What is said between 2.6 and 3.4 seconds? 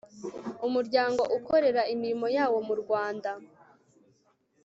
mu rwanda